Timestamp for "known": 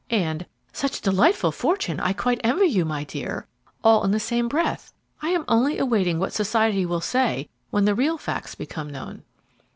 8.89-9.21